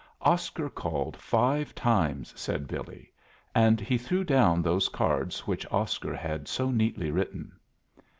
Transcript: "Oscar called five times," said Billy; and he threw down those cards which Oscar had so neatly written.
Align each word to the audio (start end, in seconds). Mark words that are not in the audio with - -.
"Oscar 0.23 0.67
called 0.67 1.15
five 1.15 1.75
times," 1.75 2.33
said 2.35 2.67
Billy; 2.67 3.11
and 3.53 3.79
he 3.79 3.99
threw 3.99 4.23
down 4.23 4.63
those 4.63 4.89
cards 4.89 5.45
which 5.45 5.63
Oscar 5.71 6.15
had 6.15 6.47
so 6.47 6.71
neatly 6.71 7.11
written. 7.11 7.51